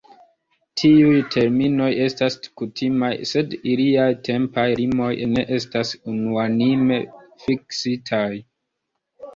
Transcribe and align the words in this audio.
Tiuj 0.81 1.19
terminoj 1.35 1.89
estas 2.05 2.37
kutimaj, 2.61 3.11
sed 3.33 3.55
iliaj 3.75 4.09
tempaj 4.31 4.67
limoj 4.81 5.11
ne 5.37 5.45
estas 5.61 5.95
unuanime 6.15 7.03
fiksitaj. 7.47 8.29